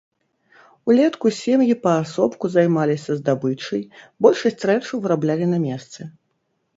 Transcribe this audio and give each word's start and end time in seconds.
Улетку 0.91 1.27
сем'і 1.39 1.75
паасобку 1.83 2.45
займаліся 2.55 3.11
здабычай, 3.19 3.83
большасць 4.27 4.65
рэчаў 4.71 5.03
выраблялі 5.05 5.45
на 5.53 5.57
месцы. 5.67 6.01